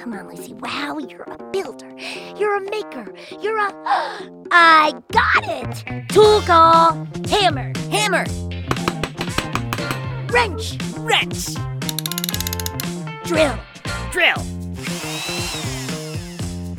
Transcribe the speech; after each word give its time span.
come 0.00 0.14
on, 0.14 0.28
Lucy. 0.28 0.54
Wow, 0.54 0.98
you're 0.98 1.22
a 1.22 1.50
builder. 1.52 1.94
You're 2.36 2.56
a 2.56 2.70
maker. 2.70 3.12
You're 3.40 3.58
a. 3.58 3.70
I 4.50 4.94
got 5.12 5.44
it! 5.46 6.08
Tool 6.08 6.40
call. 6.42 7.06
Hammer. 7.28 7.72
Hammer. 7.90 8.24
Wrench. 10.32 10.78
Wrench. 10.98 11.54
Drill. 13.24 13.58
Drill. 14.10 14.42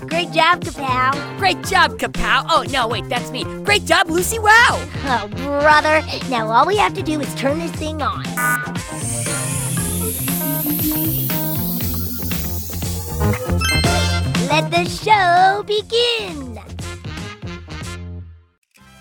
Great 0.07 0.31
job, 0.31 0.61
Kapow. 0.61 1.37
Great 1.37 1.63
job, 1.63 1.99
Kapow. 1.99 2.45
Oh, 2.49 2.65
no, 2.71 2.87
wait, 2.87 3.07
that's 3.07 3.29
me. 3.29 3.43
Great 3.63 3.85
job, 3.85 4.09
Lucy. 4.09 4.39
Wow. 4.39 4.83
Oh, 5.05 5.29
brother. 5.43 6.01
Now 6.29 6.49
all 6.49 6.65
we 6.65 6.75
have 6.77 6.93
to 6.95 7.03
do 7.03 7.21
is 7.21 7.33
turn 7.35 7.59
this 7.59 7.71
thing 7.71 8.01
on. 8.01 8.23
Let 14.51 14.69
the 14.69 14.83
show 14.83 15.63
begin. 15.63 16.59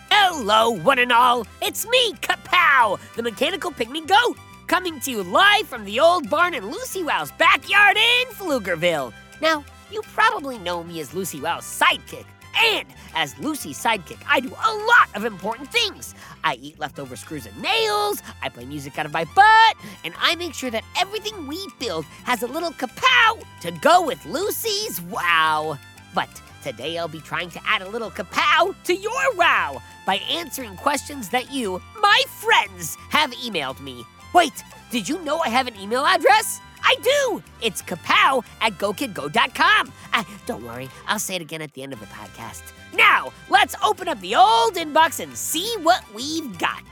Hello, 0.09 0.71
one 0.71 1.01
and 1.01 1.11
all. 1.11 1.45
It's 1.61 1.89
me, 1.89 2.13
Kapow, 2.23 3.01
the 3.17 3.25
mechanical 3.25 3.73
pygmy 3.73 4.07
goat, 4.07 4.39
coming 4.69 5.01
to 5.01 5.11
you 5.11 5.25
live 5.25 5.67
from 5.67 5.85
the 5.85 5.99
old 5.99 6.31
barn 6.31 6.55
in 6.55 6.71
Lucy 6.71 7.03
Wow's 7.03 7.33
backyard 7.33 7.97
in 7.97 8.29
Pflugerville. 8.29 9.13
Now, 9.43 9.65
you 9.91 10.03
probably 10.15 10.57
know 10.59 10.85
me 10.85 11.01
as 11.01 11.15
Lucy 11.15 11.41
Wow's 11.41 11.65
sidekick. 11.65 12.27
And 12.57 12.87
as 13.15 13.39
Lucy's 13.39 13.79
sidekick, 13.83 14.19
I 14.29 14.41
do 14.41 14.49
a 14.49 14.73
lot 14.87 15.09
of 15.15 15.25
important 15.25 15.71
things. 15.71 16.15
I 16.45 16.55
eat 16.55 16.79
leftover 16.79 17.17
screws 17.17 17.47
and 17.47 17.61
nails, 17.61 18.23
I 18.43 18.49
play 18.49 18.65
music 18.65 18.99
out 18.99 19.07
of 19.07 19.13
my 19.13 19.25
butt, 19.25 19.77
and 20.05 20.15
I 20.19 20.35
make 20.37 20.55
sure 20.55 20.71
that 20.71 20.85
everything 20.99 21.47
we 21.47 21.67
build 21.79 22.05
has 22.25 22.43
a 22.43 22.47
little 22.47 22.73
kapow 22.73 23.43
to 23.63 23.71
go 23.81 24.07
with 24.07 24.25
Lucy's 24.27 25.01
wow. 25.03 25.79
But 26.15 26.29
today 26.63 26.99
I'll 26.99 27.09
be 27.09 27.21
trying 27.21 27.51
to 27.51 27.61
add 27.67 27.83
a 27.83 27.89
little 27.89 28.11
kapow 28.11 28.75
to 28.85 28.95
your 28.95 29.35
wow 29.37 29.83
by 30.07 30.17
answering 30.31 30.77
questions 30.77 31.29
that 31.31 31.53
you, 31.53 31.81
my 32.01 32.23
friends, 32.29 32.97
have 33.11 33.31
emailed 33.33 33.81
me. 33.81 34.05
Wait, 34.33 34.65
did 34.91 35.09
you 35.09 35.23
know 35.23 35.39
I 35.39 35.49
have 35.49 35.67
an 35.67 35.77
email 35.77 36.05
address? 36.05 36.61
I 36.91 36.97
do! 37.05 37.41
It's 37.63 37.83
kapow 37.83 38.45
at 38.61 38.73
gokidgo.com. 38.73 39.93
Uh, 40.13 40.25
don't 40.45 40.65
worry, 40.65 40.89
I'll 41.07 41.21
say 41.21 41.37
it 41.37 41.41
again 41.41 41.63
at 41.63 41.73
the 41.73 41.85
end 41.85 41.93
of 41.93 42.01
the 42.01 42.07
podcast. 42.07 42.63
Now, 42.93 43.33
let's 43.49 43.77
open 43.81 44.09
up 44.09 44.21
the 44.21 44.35
old 44.35 44.75
inbox 44.75 45.21
and 45.21 45.37
see 45.37 45.73
what 45.83 46.03
we've 46.13 46.59
got. 46.59 46.83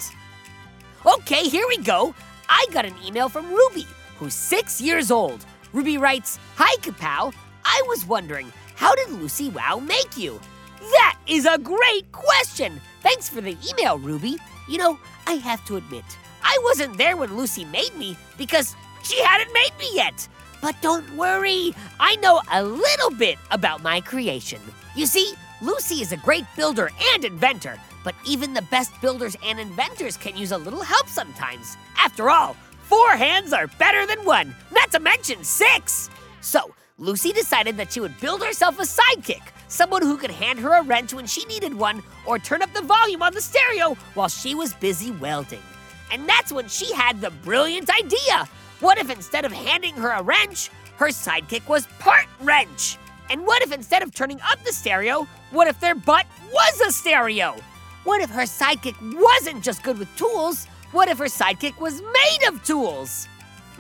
Okay, 1.05 1.49
here 1.49 1.67
we 1.67 1.79
go. 1.79 2.15
I 2.49 2.65
got 2.71 2.85
an 2.85 2.95
email 3.05 3.29
from 3.29 3.51
Ruby, 3.51 3.89
who's 4.21 4.35
six 4.35 4.81
years 4.81 5.11
old. 5.11 5.45
Ruby 5.73 5.99
writes 5.99 6.39
Hi, 6.55 6.77
Kapow. 6.77 7.35
I 7.65 7.83
was 7.89 8.07
wondering, 8.07 8.53
how 8.77 8.95
did 8.95 9.11
Lucy 9.11 9.49
Wow 9.51 9.81
make 9.81 10.17
you? 10.17 10.41
That 10.79 11.19
is 11.27 11.45
a 11.45 11.59
great 11.59 12.13
question. 12.13 12.81
Thanks 13.01 13.29
for 13.29 13.41
the 13.41 13.57
email, 13.69 13.99
Ruby. 13.99 14.37
You 14.69 14.79
know, 14.79 14.99
I 15.27 15.33
have 15.33 15.65
to 15.67 15.75
admit, 15.77 16.05
I 16.45 16.57
wasn't 16.63 16.97
there 16.99 17.17
when 17.17 17.37
Lucy 17.37 17.65
made 17.65 17.97
me 17.97 18.17
because 18.37 18.77
she 19.09 19.21
hadn't 19.23 19.53
made 19.53 19.73
me 19.79 19.89
yet. 19.95 20.29
But 20.61 20.81
don't 20.83 21.17
worry, 21.17 21.75
I 21.99 22.17
know 22.17 22.43
a 22.53 22.63
little 22.63 23.11
bit 23.11 23.39
about 23.51 23.83
my 23.83 24.01
creation. 24.01 24.61
You 24.95 25.07
see, 25.07 25.33
Lucy 25.63 26.03
is 26.03 26.13
a 26.13 26.17
great 26.19 26.45
builder 26.57 26.91
and 27.15 27.25
inventor, 27.25 27.79
but 28.05 28.15
even 28.27 28.53
the 28.55 28.63
best 28.63 28.93
builders 29.01 29.37
and 29.45 29.59
inventors 29.59 30.17
can 30.17 30.37
use 30.37 30.53
a 30.53 30.59
little 30.59 30.83
help 30.83 31.09
sometimes. 31.09 31.77
After 31.97 32.29
all, 32.29 32.55
four 32.83 33.11
hands 33.13 33.53
are 33.53 33.67
better 33.79 34.07
than 34.07 34.25
one, 34.25 34.55
not 34.73 34.91
to 34.93 35.01
mention 35.01 35.43
six. 35.43 36.11
So, 36.41 36.75
Lucy 36.99 37.33
decided 37.33 37.77
that 37.77 37.93
she 37.93 38.01
would 38.01 38.21
build 38.21 38.43
herself 38.43 38.79
a 38.81 38.83
sidekick, 38.83 39.43
someone 39.69 40.03
who 40.03 40.17
could 40.17 40.33
hand 40.33 40.59
her 40.59 40.75
a 40.75 40.83
wrench 40.83 41.15
when 41.15 41.27
she 41.27 41.45
needed 41.45 41.73
one 41.73 42.03
or 42.27 42.39
turn 42.39 42.63
up 42.63 42.73
the 42.75 42.83
volume 42.83 43.23
on 43.23 43.33
the 43.33 43.41
stereo 43.41 43.95
while 44.15 44.29
she 44.29 44.55
was 44.55 44.75
busy 44.75 45.13
welding. 45.13 45.63
And 46.11 46.29
that's 46.29 46.53
when 46.53 46.69
she 46.69 46.93
had 46.93 47.21
the 47.21 47.31
brilliant 47.31 47.89
idea. 47.91 48.49
What 48.81 48.99
if 48.99 49.11
instead 49.11 49.45
of 49.45 49.51
handing 49.51 49.95
her 49.95 50.11
a 50.11 50.23
wrench, 50.23 50.71
her 50.99 51.09
sidekick 51.09 51.69
was 51.69 51.89
part 51.99 52.27
wrench? 52.41 52.97
And 53.29 53.45
what 53.45 53.61
if 53.63 53.73
instead 53.73 54.05
of 54.05 54.15
turning 54.15 54.41
up 54.41 54.63
the 54.65 54.73
stereo, 54.73 55.27
what 55.51 55.67
if 55.67 55.81
their 55.81 55.97
butt 55.97 56.27
was 56.53 56.81
a 56.81 56.93
stereo? 56.93 57.57
What 58.05 58.21
if 58.21 58.31
her 58.31 58.43
sidekick 58.43 58.95
wasn't 59.21 59.65
just 59.65 59.83
good 59.83 59.99
with 59.99 60.15
tools? 60.17 60.67
What 60.93 61.09
if 61.09 61.19
her 61.19 61.25
sidekick 61.25 61.81
was 61.81 62.01
made 62.01 62.49
of 62.49 62.63
tools? 62.65 63.27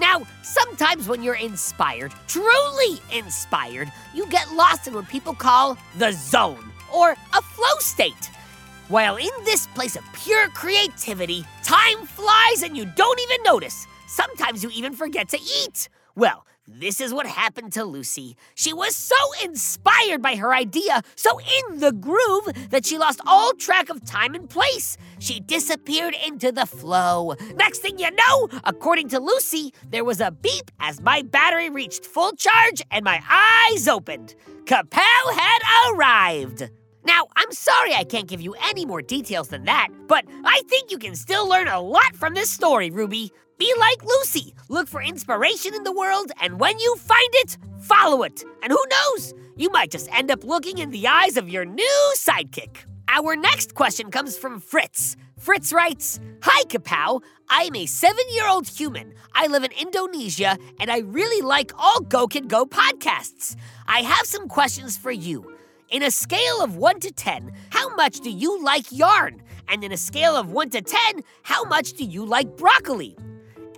Now, 0.01 0.27
sometimes 0.43 1.07
when 1.07 1.23
you're 1.23 1.35
inspired, 1.35 2.13
truly 2.27 3.01
inspired, 3.13 3.93
you 4.15 4.27
get 4.27 4.53
lost 4.53 4.89
in 4.89 4.95
what 4.95 5.09
people 5.09 5.35
call 5.35 5.79
the 5.97 6.11
zone 6.11 6.73
or 6.93 7.13
a 7.13 7.43
flow 7.43 7.79
state. 7.79 8.31
While 8.89 9.17
in 9.17 9.31
this 9.45 9.69
place 9.69 9.95
of 9.95 10.05
pure 10.13 10.49
creativity, 10.51 11.45
time 11.63 12.05
flies 12.05 12.63
and 12.63 12.77
you 12.77 12.85
don't 12.97 13.21
even 13.21 13.43
notice. 13.45 13.87
Sometimes 14.09 14.65
you 14.65 14.71
even 14.73 14.95
forget 14.95 15.29
to 15.29 15.39
eat. 15.39 15.91
Well, 16.15 16.47
this 16.67 16.99
is 16.99 17.13
what 17.13 17.27
happened 17.27 17.75
to 17.75 17.85
Lucy. 17.85 18.39
She 18.55 18.73
was 18.73 18.97
so 18.97 19.15
inspired 19.45 20.23
by 20.23 20.37
her 20.37 20.55
idea, 20.55 21.03
so 21.15 21.39
in 21.39 21.81
the 21.81 21.93
groove, 21.93 22.71
that 22.71 22.87
she 22.87 22.97
lost 22.97 23.21
all 23.27 23.53
track 23.53 23.91
of 23.91 24.05
time 24.07 24.35
and 24.35 24.49
place. 24.49 24.97
She 25.19 25.41
disappeared 25.41 26.15
into 26.27 26.51
the 26.53 26.65
flow. 26.65 27.35
Next 27.55 27.81
thing 27.81 27.99
you 27.99 28.11
know, 28.11 28.49
according 28.65 29.11
to 29.11 29.21
Lucy, 29.21 29.75
there 29.91 30.05
was 30.05 30.21
a 30.23 30.31
beep 30.31 30.71
as 30.81 31.03
my 31.03 31.21
battery 31.21 31.69
reached 31.69 32.07
full 32.07 32.33
charge 32.33 32.81
and 32.91 33.05
my 33.05 33.23
eyes 33.31 33.89
opened. 33.89 34.35
Kapow 34.65 35.33
had 35.35 35.93
arrived. 35.93 36.71
Now, 37.05 37.27
I'm 37.37 37.53
sorry 37.53 37.95
I 37.95 38.05
can't 38.05 38.27
give 38.27 38.41
you 38.41 38.55
any 38.63 38.87
more 38.87 39.03
details 39.03 39.49
than 39.49 39.65
that, 39.65 39.89
but 40.07 40.25
I 40.45 40.63
think 40.67 40.91
you 40.91 40.99
can 40.99 41.15
still 41.15 41.47
learn 41.47 41.69
a 41.69 41.81
lot 41.81 42.17
from 42.17 42.33
this 42.33 42.51
story, 42.51 42.91
Ruby. 42.91 43.33
Be 43.59 43.75
like 43.77 44.05
Lucy. 44.05 44.55
Look 44.69 44.87
for 44.87 45.03
inspiration 45.03 45.75
in 45.75 45.83
the 45.83 45.91
world, 45.93 46.31
and 46.41 46.61
when 46.61 46.79
you 46.79 46.95
find 46.95 47.31
it, 47.35 47.59
follow 47.81 48.23
it. 48.23 48.45
And 48.63 48.71
who 48.71 48.85
knows? 48.89 49.35
You 49.57 49.69
might 49.71 49.91
just 49.91 50.09
end 50.17 50.31
up 50.31 50.45
looking 50.45 50.79
in 50.79 50.91
the 50.93 51.09
eyes 51.09 51.37
of 51.37 51.49
your 51.49 51.65
new 51.65 52.13
sidekick. 52.15 52.85
Our 53.09 53.35
next 53.35 53.75
question 53.75 54.13
comes 54.13 54.37
from 54.37 54.61
Fritz. 54.61 55.17
Fritz 55.39 55.73
writes 55.73 56.21
Hi, 56.43 56.63
Kapow. 56.65 57.21
I 57.51 57.63
am 57.63 57.75
a 57.75 57.87
seven 57.87 58.25
year 58.31 58.49
old 58.49 58.69
human. 58.69 59.13
I 59.35 59.49
live 59.49 59.65
in 59.65 59.73
Indonesia, 59.73 60.57
and 60.79 60.89
I 60.89 60.99
really 60.99 61.43
like 61.43 61.73
all 61.77 61.99
Go 62.01 62.29
Kid 62.29 62.49
Go 62.49 62.65
podcasts. 62.65 63.57
I 63.89 64.03
have 64.03 64.27
some 64.27 64.47
questions 64.47 64.97
for 64.97 65.11
you. 65.11 65.53
In 65.89 66.05
a 66.05 66.13
scale 66.13 66.63
of 66.63 66.77
1 66.77 67.01
to 67.01 67.11
10, 67.11 67.51
how 67.71 67.93
much 67.97 68.21
do 68.21 68.31
you 68.31 68.63
like 68.63 68.93
yarn? 68.93 69.43
And 69.69 69.83
in 69.83 69.91
a 69.91 69.97
scale 69.97 70.37
of 70.37 70.53
1 70.53 70.71
to 70.71 70.83
10, 70.83 71.25
how 71.43 71.65
much 71.65 71.95
do 71.95 72.05
you 72.05 72.25
like 72.25 72.57
broccoli? 72.57 73.17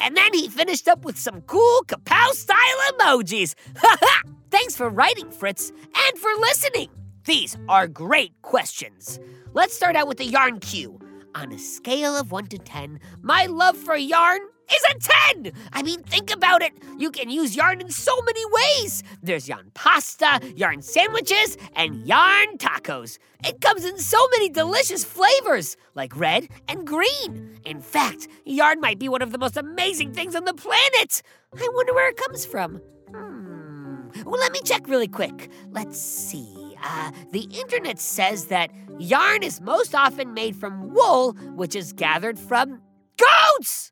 And 0.00 0.16
then 0.16 0.32
he 0.32 0.48
finished 0.48 0.88
up 0.88 1.04
with 1.04 1.18
some 1.18 1.42
cool 1.42 1.82
kapow 1.86 2.30
style 2.32 2.58
emojis. 2.92 3.54
Thanks 4.50 4.76
for 4.76 4.88
writing, 4.88 5.30
Fritz, 5.30 5.70
and 5.70 6.18
for 6.18 6.30
listening. 6.40 6.88
These 7.24 7.56
are 7.68 7.86
great 7.86 8.32
questions. 8.42 9.20
Let's 9.52 9.76
start 9.76 9.96
out 9.96 10.08
with 10.08 10.18
the 10.18 10.24
yarn 10.24 10.58
cue. 10.60 10.98
On 11.34 11.52
a 11.52 11.58
scale 11.58 12.16
of 12.16 12.32
1 12.32 12.46
to 12.46 12.58
10, 12.58 12.98
my 13.22 13.46
love 13.46 13.76
for 13.76 13.96
yarn 13.96 14.40
is 14.72 14.82
a 14.90 14.98
10. 15.34 15.52
I 15.72 15.82
mean, 15.82 16.02
think 16.02 16.32
about 16.32 16.62
it. 16.62 16.72
You 16.98 17.10
can 17.10 17.30
use 17.30 17.56
yarn 17.56 17.80
in 17.80 17.90
so 17.90 18.20
many 18.22 18.42
ways. 18.46 19.02
There's 19.22 19.48
yarn 19.48 19.70
pasta, 19.74 20.40
yarn 20.56 20.82
sandwiches, 20.82 21.56
and 21.74 22.06
yarn 22.06 22.58
tacos. 22.58 23.18
It 23.44 23.60
comes 23.60 23.84
in 23.84 23.98
so 23.98 24.18
many 24.36 24.48
delicious 24.48 25.04
flavors, 25.04 25.76
like 25.94 26.16
red 26.16 26.48
and 26.68 26.86
green. 26.86 27.58
In 27.64 27.80
fact, 27.80 28.28
yarn 28.44 28.80
might 28.80 28.98
be 28.98 29.08
one 29.08 29.22
of 29.22 29.32
the 29.32 29.38
most 29.38 29.56
amazing 29.56 30.12
things 30.12 30.34
on 30.34 30.44
the 30.44 30.54
planet. 30.54 31.22
I 31.54 31.68
wonder 31.72 31.94
where 31.94 32.08
it 32.08 32.16
comes 32.16 32.44
from. 32.44 32.80
Hmm. 33.10 34.08
Well, 34.24 34.40
let 34.40 34.52
me 34.52 34.60
check 34.64 34.88
really 34.88 35.08
quick. 35.08 35.50
Let's 35.70 36.00
see. 36.00 36.76
Uh, 36.82 37.10
the 37.32 37.42
internet 37.42 37.98
says 37.98 38.46
that 38.46 38.70
yarn 38.98 39.42
is 39.42 39.60
most 39.60 39.94
often 39.94 40.34
made 40.34 40.56
from 40.56 40.92
wool, 40.92 41.32
which 41.54 41.74
is 41.76 41.92
gathered 41.92 42.38
from 42.38 42.80
goats. 43.16 43.90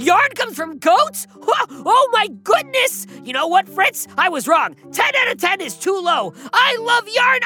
Yarn 0.00 0.30
comes 0.34 0.56
from 0.56 0.78
goats? 0.78 1.26
Oh 1.36 2.08
my 2.10 2.28
goodness! 2.42 3.06
You 3.22 3.34
know 3.34 3.46
what, 3.46 3.68
Fritz? 3.68 4.06
I 4.16 4.30
was 4.30 4.48
wrong. 4.48 4.74
10 4.92 5.14
out 5.14 5.32
of 5.32 5.38
10 5.38 5.60
is 5.60 5.76
too 5.76 6.00
low. 6.02 6.32
I 6.54 6.76
love 6.80 7.06
yarn 7.06 7.40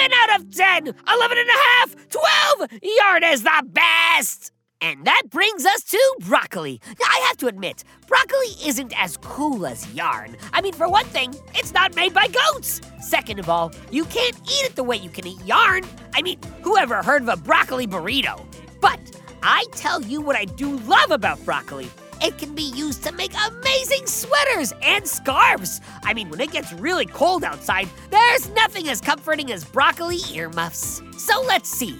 11 0.00 0.12
out 0.12 0.40
of 0.40 0.50
10. 0.52 0.86
11 0.88 1.38
and 1.38 1.48
a 1.48 1.52
half, 1.52 1.94
12. 2.08 2.70
Yarn 2.82 3.22
is 3.24 3.44
the 3.44 3.62
best. 3.68 4.50
And 4.80 5.04
that 5.04 5.22
brings 5.30 5.64
us 5.64 5.84
to 5.84 6.16
broccoli. 6.22 6.80
Now, 6.88 7.06
I 7.08 7.24
have 7.28 7.36
to 7.36 7.46
admit, 7.46 7.84
broccoli 8.08 8.48
isn't 8.66 9.00
as 9.00 9.16
cool 9.18 9.64
as 9.64 9.92
yarn. 9.94 10.36
I 10.52 10.60
mean, 10.60 10.72
for 10.72 10.88
one 10.88 11.06
thing, 11.06 11.32
it's 11.54 11.72
not 11.72 11.94
made 11.94 12.12
by 12.12 12.26
goats. 12.26 12.80
Second 13.00 13.38
of 13.38 13.48
all, 13.48 13.70
you 13.92 14.04
can't 14.06 14.36
eat 14.38 14.64
it 14.64 14.74
the 14.74 14.82
way 14.82 14.96
you 14.96 15.08
can 15.08 15.24
eat 15.24 15.40
yarn. 15.44 15.84
I 16.14 16.22
mean, 16.22 16.40
who 16.62 16.76
ever 16.76 17.00
heard 17.04 17.22
of 17.22 17.28
a 17.28 17.36
broccoli 17.36 17.86
burrito? 17.86 18.44
But 18.80 18.98
I 19.42 19.64
tell 19.72 20.00
you 20.00 20.20
what 20.20 20.36
I 20.36 20.44
do 20.44 20.76
love 20.78 21.10
about 21.10 21.44
broccoli. 21.44 21.90
It 22.20 22.38
can 22.38 22.54
be 22.54 22.62
used 22.62 23.02
to 23.04 23.12
make 23.12 23.32
amazing 23.48 24.06
sweaters 24.06 24.72
and 24.82 25.06
scarves. 25.06 25.80
I 26.04 26.14
mean, 26.14 26.30
when 26.30 26.40
it 26.40 26.52
gets 26.52 26.72
really 26.74 27.06
cold 27.06 27.42
outside, 27.42 27.88
there's 28.10 28.48
nothing 28.50 28.88
as 28.88 29.00
comforting 29.00 29.50
as 29.50 29.64
broccoli 29.64 30.18
earmuffs. 30.32 31.02
So 31.18 31.42
let's 31.42 31.68
see. 31.68 31.98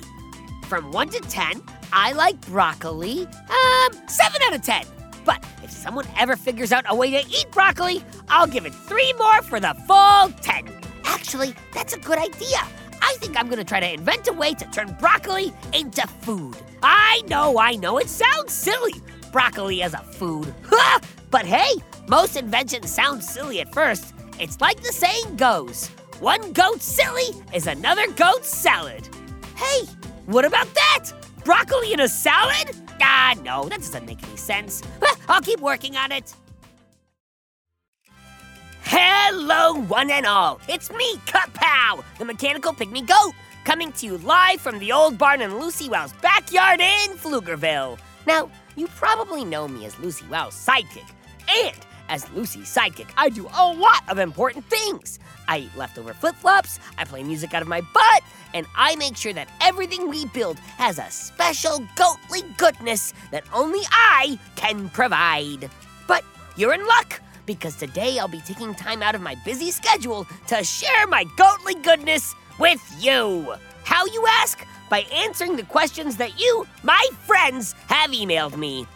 From 0.68 0.92
1 0.92 1.08
to 1.10 1.20
10, 1.20 1.60
I 1.92 2.12
like 2.12 2.40
broccoli. 2.42 3.26
Um, 3.26 3.92
7 4.06 4.42
out 4.44 4.54
of 4.54 4.62
10. 4.62 4.86
But 5.24 5.44
if 5.64 5.70
someone 5.72 6.06
ever 6.16 6.36
figures 6.36 6.70
out 6.70 6.84
a 6.88 6.94
way 6.94 7.10
to 7.10 7.28
eat 7.28 7.46
broccoli, 7.50 8.04
I'll 8.28 8.46
give 8.46 8.66
it 8.66 8.74
three 8.74 9.12
more 9.14 9.42
for 9.42 9.58
the 9.58 9.74
full 9.88 10.30
10. 10.40 10.72
Actually, 11.04 11.54
that's 11.74 11.94
a 11.94 11.98
good 11.98 12.18
idea. 12.18 12.58
I 13.00 13.16
think 13.18 13.36
I'm 13.36 13.48
gonna 13.48 13.64
try 13.64 13.80
to 13.80 13.92
invent 13.92 14.28
a 14.28 14.32
way 14.32 14.54
to 14.54 14.64
turn 14.66 14.96
broccoli 15.00 15.52
into 15.72 16.06
food. 16.06 16.56
I 16.82 17.22
know, 17.28 17.58
I 17.58 17.76
know, 17.76 17.98
it 17.98 18.08
sounds 18.08 18.52
silly. 18.52 18.94
Broccoli 19.30 19.82
as 19.82 19.94
a 19.94 19.98
food. 19.98 20.54
but 21.30 21.46
hey, 21.46 21.70
most 22.08 22.36
inventions 22.36 22.92
sound 22.92 23.22
silly 23.22 23.60
at 23.60 23.72
first. 23.72 24.14
It's 24.38 24.60
like 24.60 24.82
the 24.82 24.92
saying 24.92 25.36
goes 25.36 25.88
one 26.20 26.52
goat 26.52 26.80
silly 26.80 27.42
is 27.52 27.66
another 27.66 28.06
goat 28.12 28.44
salad. 28.44 29.08
Hey, 29.56 29.86
what 30.26 30.44
about 30.44 30.72
that? 30.74 31.10
Broccoli 31.44 31.92
in 31.92 32.00
a 32.00 32.08
salad? 32.08 32.76
Ah, 33.02 33.34
no, 33.42 33.68
that 33.68 33.80
doesn't 33.80 34.06
make 34.06 34.22
any 34.22 34.36
sense. 34.36 34.82
I'll 35.28 35.40
keep 35.40 35.60
working 35.60 35.96
on 35.96 36.12
it. 36.12 36.32
Hello, 38.84 39.74
one 39.74 40.10
and 40.10 40.26
all. 40.26 40.60
It's 40.68 40.90
me, 40.90 41.16
Kapow, 41.26 42.04
the 42.18 42.24
mechanical 42.24 42.72
pygmy 42.72 43.06
goat, 43.06 43.34
coming 43.64 43.92
to 43.92 44.06
you 44.06 44.18
live 44.18 44.60
from 44.60 44.78
the 44.78 44.92
old 44.92 45.16
barn 45.16 45.40
in 45.40 45.58
Lucy 45.60 45.88
Wow's 45.88 46.12
backyard 46.14 46.80
in 46.80 47.16
Pflugerville. 47.16 47.98
Now, 48.26 48.50
you 48.76 48.88
probably 48.88 49.44
know 49.44 49.68
me 49.68 49.86
as 49.86 49.98
Lucy 50.00 50.24
Wow's 50.26 50.54
sidekick, 50.54 51.08
and 51.48 51.76
as 52.08 52.28
Lucy's 52.32 52.74
sidekick, 52.74 53.10
I 53.16 53.28
do 53.28 53.46
a 53.46 53.72
lot 53.72 54.02
of 54.08 54.18
important 54.18 54.64
things. 54.66 55.18
I 55.48 55.58
eat 55.58 55.76
leftover 55.76 56.12
flip 56.12 56.34
flops, 56.34 56.80
I 56.98 57.04
play 57.04 57.22
music 57.22 57.54
out 57.54 57.62
of 57.62 57.68
my 57.68 57.80
butt, 57.94 58.22
and 58.52 58.66
I 58.76 58.96
make 58.96 59.16
sure 59.16 59.32
that 59.32 59.48
everything 59.60 60.08
we 60.08 60.26
build 60.26 60.58
has 60.58 60.98
a 60.98 61.10
special 61.10 61.86
goatly 61.96 62.42
goodness 62.58 63.14
that 63.30 63.44
only 63.54 63.82
I 63.90 64.38
can 64.56 64.88
provide. 64.90 65.70
But 66.06 66.24
you're 66.56 66.74
in 66.74 66.84
luck 66.86 67.20
because 67.46 67.76
today 67.76 68.18
I'll 68.18 68.28
be 68.28 68.40
taking 68.40 68.74
time 68.74 69.02
out 69.02 69.14
of 69.14 69.20
my 69.20 69.34
busy 69.44 69.70
schedule 69.70 70.26
to 70.48 70.62
share 70.64 71.06
my 71.06 71.24
goatly 71.36 71.74
goodness 71.74 72.34
with 72.58 72.80
you. 73.00 73.54
How, 73.84 74.04
you 74.06 74.24
ask? 74.28 74.64
By 74.88 75.00
answering 75.12 75.56
the 75.56 75.64
questions 75.64 76.16
that 76.16 76.38
you, 76.38 76.66
my 76.82 77.06
friends, 77.26 77.72
have 77.88 78.10
emailed 78.10 78.56
me. 78.56 78.86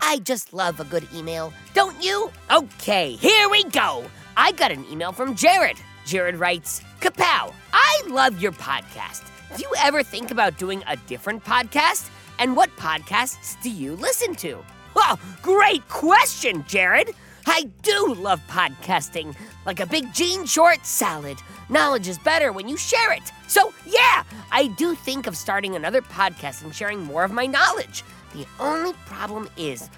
I 0.00 0.18
just 0.18 0.52
love 0.52 0.80
a 0.80 0.84
good 0.84 1.06
email, 1.14 1.52
don't 1.72 2.02
you? 2.02 2.30
Okay, 2.50 3.12
here 3.12 3.48
we 3.48 3.64
go. 3.64 4.04
I 4.36 4.52
got 4.52 4.70
an 4.70 4.84
email 4.90 5.12
from 5.12 5.34
Jared. 5.34 5.76
Jared 6.04 6.36
writes, 6.36 6.82
Kapow, 7.00 7.52
I 7.72 8.02
love 8.08 8.40
your 8.40 8.52
podcast. 8.52 9.24
Do 9.56 9.62
you 9.62 9.72
ever 9.78 10.02
think 10.02 10.30
about 10.30 10.58
doing 10.58 10.82
a 10.86 10.96
different 11.06 11.44
podcast? 11.44 12.10
And 12.38 12.56
what 12.56 12.74
podcasts 12.76 13.60
do 13.62 13.70
you 13.70 13.94
listen 13.96 14.34
to? 14.36 14.64
Oh, 14.96 15.18
great 15.42 15.88
question, 15.88 16.64
Jared. 16.66 17.14
I 17.46 17.64
do 17.82 18.14
love 18.14 18.40
podcasting, 18.48 19.36
like 19.66 19.80
a 19.80 19.86
big 19.86 20.12
jean 20.14 20.46
short 20.46 20.84
salad. 20.86 21.38
Knowledge 21.68 22.08
is 22.08 22.18
better 22.18 22.52
when 22.52 22.68
you 22.68 22.76
share 22.76 23.12
it. 23.12 23.22
So, 23.48 23.72
yeah, 23.86 24.24
I 24.50 24.68
do 24.78 24.94
think 24.94 25.26
of 25.26 25.36
starting 25.36 25.76
another 25.76 26.00
podcast 26.00 26.62
and 26.62 26.74
sharing 26.74 27.02
more 27.02 27.24
of 27.24 27.32
my 27.32 27.46
knowledge. 27.46 28.02
The 28.34 28.46
only 28.58 28.92
problem 29.06 29.48
is, 29.56 29.88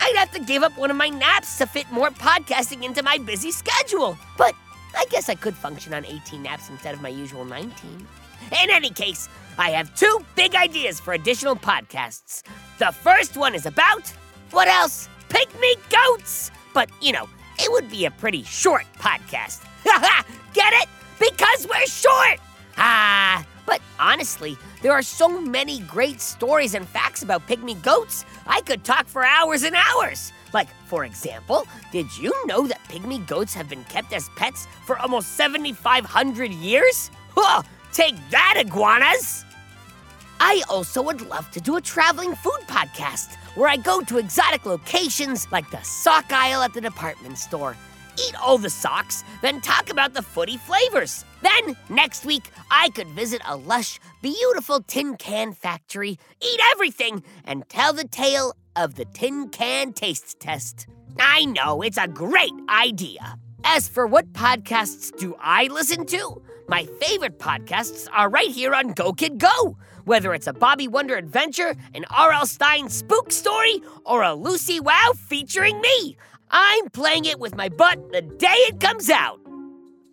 I'd 0.00 0.16
have 0.16 0.32
to 0.32 0.40
give 0.40 0.62
up 0.62 0.76
one 0.76 0.90
of 0.90 0.96
my 0.96 1.08
naps 1.08 1.58
to 1.58 1.66
fit 1.66 1.90
more 1.90 2.10
podcasting 2.10 2.84
into 2.84 3.02
my 3.02 3.18
busy 3.18 3.50
schedule. 3.50 4.18
But 4.36 4.54
I 4.96 5.04
guess 5.10 5.28
I 5.28 5.34
could 5.34 5.54
function 5.54 5.94
on 5.94 6.04
18 6.04 6.42
naps 6.42 6.70
instead 6.70 6.94
of 6.94 7.02
my 7.02 7.08
usual 7.08 7.44
19. 7.44 8.06
In 8.62 8.70
any 8.70 8.90
case, 8.90 9.28
I 9.58 9.70
have 9.70 9.94
two 9.94 10.24
big 10.34 10.54
ideas 10.54 11.00
for 11.00 11.14
additional 11.14 11.56
podcasts. 11.56 12.42
The 12.78 12.92
first 12.92 13.36
one 13.36 13.54
is 13.54 13.66
about, 13.66 14.12
what 14.50 14.68
else? 14.68 15.08
Pygmy 15.28 15.74
goats! 15.90 16.50
But, 16.76 16.90
you 17.00 17.12
know, 17.12 17.26
it 17.58 17.72
would 17.72 17.90
be 17.90 18.04
a 18.04 18.10
pretty 18.10 18.42
short 18.42 18.84
podcast. 18.98 19.64
Get 20.52 20.74
it? 20.74 20.88
Because 21.18 21.66
we're 21.66 21.86
short! 21.86 22.38
Ah, 22.76 23.42
but 23.64 23.80
honestly, 23.98 24.58
there 24.82 24.92
are 24.92 25.00
so 25.00 25.40
many 25.40 25.80
great 25.80 26.20
stories 26.20 26.74
and 26.74 26.86
facts 26.86 27.22
about 27.22 27.46
pygmy 27.46 27.82
goats, 27.82 28.26
I 28.46 28.60
could 28.60 28.84
talk 28.84 29.06
for 29.06 29.24
hours 29.24 29.62
and 29.62 29.74
hours. 29.74 30.32
Like, 30.52 30.68
for 30.84 31.06
example, 31.06 31.66
did 31.92 32.14
you 32.18 32.34
know 32.44 32.66
that 32.66 32.84
pygmy 32.90 33.26
goats 33.26 33.54
have 33.54 33.70
been 33.70 33.84
kept 33.84 34.12
as 34.12 34.28
pets 34.36 34.66
for 34.84 34.98
almost 34.98 35.28
7,500 35.32 36.52
years? 36.52 37.10
Oh, 37.38 37.62
take 37.92 38.16
that, 38.30 38.54
iguanas! 38.58 39.45
I 40.40 40.62
also 40.68 41.02
would 41.02 41.28
love 41.28 41.50
to 41.52 41.60
do 41.60 41.76
a 41.76 41.80
traveling 41.80 42.34
food 42.34 42.60
podcast 42.66 43.36
where 43.54 43.68
I 43.68 43.76
go 43.76 44.00
to 44.02 44.18
exotic 44.18 44.66
locations 44.66 45.50
like 45.50 45.70
the 45.70 45.82
sock 45.82 46.30
aisle 46.30 46.62
at 46.62 46.74
the 46.74 46.80
department 46.80 47.38
store 47.38 47.76
eat 48.18 48.34
all 48.40 48.58
the 48.58 48.70
socks, 48.70 49.24
then 49.42 49.60
talk 49.60 49.90
about 49.90 50.14
the 50.14 50.22
footy 50.22 50.56
flavors. 50.56 51.24
Then, 51.42 51.76
next 51.88 52.24
week, 52.24 52.50
I 52.70 52.90
could 52.90 53.08
visit 53.08 53.42
a 53.46 53.56
lush, 53.56 54.00
beautiful 54.22 54.80
tin 54.80 55.16
can 55.16 55.52
factory, 55.52 56.18
eat 56.40 56.60
everything, 56.72 57.22
and 57.44 57.68
tell 57.68 57.92
the 57.92 58.08
tale 58.08 58.54
of 58.74 58.94
the 58.94 59.04
tin 59.04 59.48
can 59.50 59.92
taste 59.92 60.40
test. 60.40 60.86
I 61.18 61.44
know, 61.46 61.82
it's 61.82 61.98
a 61.98 62.08
great 62.08 62.52
idea. 62.68 63.38
As 63.64 63.88
for 63.88 64.06
what 64.06 64.32
podcasts 64.32 65.16
do 65.16 65.34
I 65.40 65.66
listen 65.66 66.06
to? 66.06 66.42
My 66.68 66.84
favorite 67.00 67.38
podcasts 67.38 68.06
are 68.12 68.28
right 68.28 68.50
here 68.50 68.74
on 68.74 68.92
Go 68.92 69.12
Kid 69.12 69.38
Go. 69.38 69.76
Whether 70.06 70.34
it's 70.34 70.46
a 70.46 70.52
Bobby 70.52 70.86
Wonder 70.86 71.16
adventure, 71.16 71.74
an 71.92 72.04
R.L. 72.10 72.46
Stine 72.46 72.88
spook 72.88 73.32
story, 73.32 73.82
or 74.04 74.22
a 74.22 74.34
Lucy 74.34 74.78
Wow 74.78 75.14
featuring 75.16 75.80
me, 75.80 76.16
I'm 76.48 76.88
playing 76.90 77.24
it 77.24 77.40
with 77.40 77.56
my 77.56 77.68
butt 77.68 78.12
the 78.12 78.22
day 78.22 78.54
it 78.70 78.78
comes 78.78 79.10
out. 79.10 79.40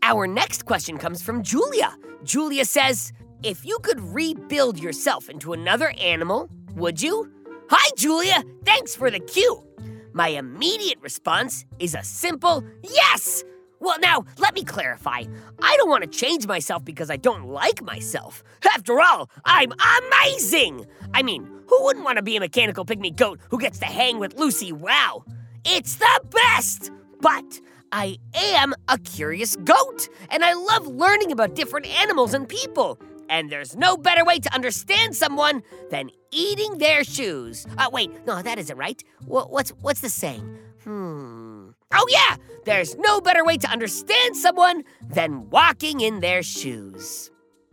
Our 0.01 0.25
next 0.25 0.65
question 0.65 0.97
comes 0.97 1.21
from 1.21 1.43
Julia. 1.43 1.95
Julia 2.23 2.65
says, 2.65 3.13
If 3.43 3.67
you 3.67 3.77
could 3.83 4.01
rebuild 4.01 4.79
yourself 4.79 5.29
into 5.29 5.53
another 5.53 5.93
animal, 6.01 6.50
would 6.73 7.00
you? 7.00 7.31
Hi, 7.69 7.91
Julia. 7.95 8.43
Thanks 8.65 8.95
for 8.95 9.12
the 9.12 9.19
cue. 9.19 9.63
My 10.12 10.29
immediate 10.29 11.01
response 11.01 11.67
is 11.77 11.93
a 11.93 12.01
simple 12.01 12.63
yes. 12.81 13.43
Well, 13.83 13.99
now, 13.99 14.23
let 14.39 14.53
me 14.55 14.63
clarify. 14.63 15.23
I 15.61 15.75
don't 15.75 15.89
want 15.89 16.03
to 16.03 16.09
change 16.09 16.47
myself 16.47 16.85
because 16.85 17.09
I 17.09 17.17
don't 17.17 17.47
like 17.49 17.83
myself. 17.83 18.41
After 18.73 19.01
all, 19.01 19.29
I'm 19.43 19.73
amazing! 20.07 20.85
I 21.13 21.21
mean, 21.21 21.43
who 21.67 21.83
wouldn't 21.83 22.05
want 22.05 22.15
to 22.15 22.23
be 22.23 22.37
a 22.37 22.39
mechanical 22.39 22.85
pygmy 22.85 23.13
goat 23.13 23.41
who 23.49 23.59
gets 23.59 23.79
to 23.79 23.85
hang 23.85 24.19
with 24.19 24.39
Lucy 24.39 24.71
Wow? 24.71 25.25
It's 25.65 25.95
the 25.97 26.21
best! 26.29 26.91
But 27.19 27.59
I 27.91 28.19
am 28.33 28.73
a 28.87 28.97
curious 28.97 29.57
goat, 29.57 30.07
and 30.29 30.45
I 30.45 30.53
love 30.53 30.87
learning 30.87 31.33
about 31.33 31.53
different 31.53 31.85
animals 32.01 32.33
and 32.33 32.47
people. 32.47 32.97
And 33.29 33.49
there's 33.49 33.75
no 33.75 33.97
better 33.97 34.23
way 34.23 34.39
to 34.39 34.53
understand 34.55 35.13
someone 35.15 35.61
than 35.91 36.09
eating 36.31 36.77
their 36.77 37.03
shoes. 37.03 37.67
Uh, 37.77 37.89
wait, 37.91 38.11
no, 38.25 38.41
that 38.41 38.57
isn't 38.59 38.77
right. 38.77 39.03
Wha- 39.25 39.45
What's 39.47 39.71
what's 39.81 39.99
the 39.99 40.09
saying? 40.09 40.57
Hmm. 40.85 41.52
Oh 41.93 42.07
yeah, 42.09 42.38
there's 42.65 42.95
no 42.97 43.21
better 43.21 43.45
way 43.45 43.57
to 43.57 43.69
understand 43.69 44.35
someone 44.35 44.83
than 45.07 45.50
walking 45.51 46.01
in 46.01 46.21
their 46.21 46.41
shoes. 46.41 47.29